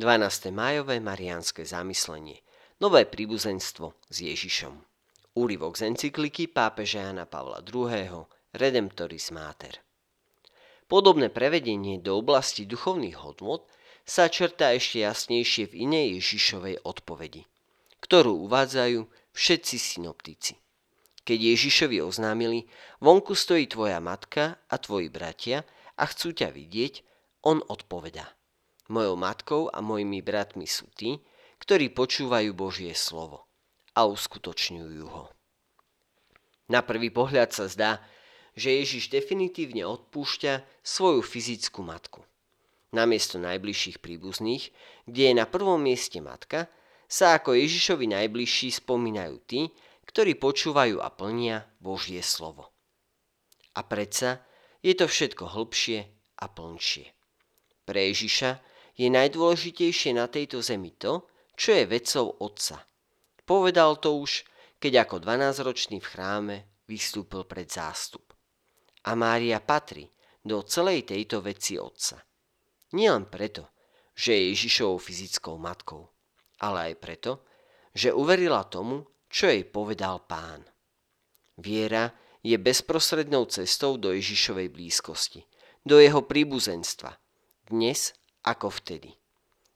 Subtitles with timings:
[0.00, 0.56] 12.
[0.56, 2.40] májové mariánske zamyslenie.
[2.80, 4.72] Nové príbuzenstvo s Ježišom.
[5.36, 8.24] Úryvok z encykliky pápeža Jana Pavla II.
[8.56, 9.84] Redemptoris Mater.
[10.88, 13.68] Podobné prevedenie do oblasti duchovných hodnot
[14.08, 17.44] sa črtá ešte jasnejšie v inej Ježišovej odpovedi,
[18.00, 19.04] ktorú uvádzajú
[19.36, 20.56] všetci synoptici.
[21.20, 22.64] Keď Ježišovi oznámili,
[23.04, 25.68] vonku stojí tvoja matka a tvoji bratia
[26.00, 27.04] a chcú ťa vidieť,
[27.44, 28.24] on odpovedá.
[28.92, 31.16] Mojou matkou a mojimi bratmi sú tí,
[31.64, 33.48] ktorí počúvajú Božie slovo
[33.96, 35.32] a uskutočňujú ho.
[36.68, 38.04] Na prvý pohľad sa zdá,
[38.52, 42.20] že Ježiš definitívne odpúšťa svoju fyzickú matku.
[42.92, 44.68] Namiesto najbližších príbuzných,
[45.08, 46.68] kde je na prvom mieste matka,
[47.08, 49.72] sa ako Ježišovi najbližší spomínajú tí,
[50.04, 52.68] ktorí počúvajú a plnia Božie slovo.
[53.72, 54.44] A predsa
[54.84, 56.04] je to všetko hlbšie
[56.36, 57.08] a plnšie.
[57.88, 61.24] Pre Ježiša je najdôležitejšie na tejto zemi to,
[61.56, 62.84] čo je vecou Otca.
[63.44, 64.44] Povedal to už,
[64.78, 66.56] keď ako 12-ročný v chráme
[66.88, 68.34] vystúpil pred zástup.
[69.06, 70.10] A Mária patrí
[70.42, 72.18] do celej tejto veci Otca.
[72.92, 73.72] Nielen preto,
[74.12, 76.12] že je Ježišovou fyzickou matkou,
[76.60, 77.32] ale aj preto,
[77.96, 80.60] že uverila tomu, čo jej povedal pán.
[81.56, 82.12] Viera
[82.44, 85.40] je bezprostrednou cestou do Ježišovej blízkosti,
[85.86, 87.16] do jeho príbuzenstva,
[87.70, 88.12] dnes
[88.42, 89.14] ako vtedy.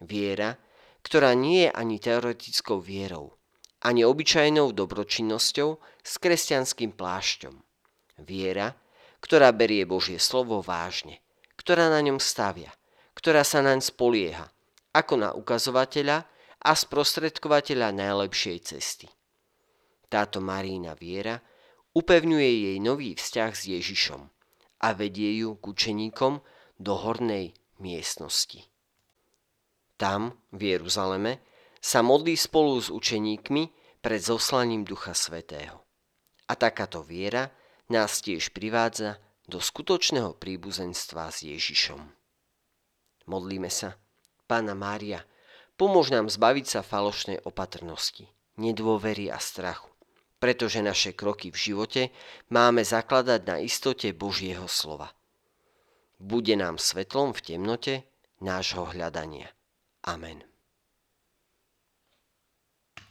[0.00, 0.56] Viera,
[1.04, 3.36] ktorá nie je ani teoretickou vierou,
[3.80, 5.70] ani obyčajnou dobročinnosťou
[6.04, 7.54] s kresťanským plášťom.
[8.20, 8.76] Viera,
[9.24, 11.20] ktorá berie Božie slovo vážne,
[11.56, 12.72] ktorá na ňom stavia,
[13.16, 14.48] ktorá sa naň spolieha,
[14.92, 16.24] ako na ukazovateľa
[16.60, 19.08] a sprostredkovateľa najlepšej cesty.
[20.10, 21.40] Táto Marína viera
[21.96, 24.22] upevňuje jej nový vzťah s Ježišom
[24.80, 26.42] a vedie ju k učeníkom
[26.80, 28.68] do hornej miestnosti.
[29.96, 31.40] Tam, v Jeruzaleme,
[31.80, 33.62] sa modlí spolu s učeníkmi
[34.00, 35.80] pred zoslaním Ducha Svetého.
[36.48, 37.52] A takáto viera
[37.92, 42.00] nás tiež privádza do skutočného príbuzenstva s Ježišom.
[43.28, 43.96] Modlíme sa.
[44.48, 45.22] Pána Mária,
[45.76, 48.26] pomôž nám zbaviť sa falošnej opatrnosti,
[48.58, 49.90] nedôvery a strachu
[50.40, 52.02] pretože naše kroky v živote
[52.48, 55.12] máme zakladať na istote Božieho slova.
[56.20, 57.94] Bude nám svetlom v temnote
[58.44, 59.48] nášho hľadania.
[60.04, 60.44] Amen.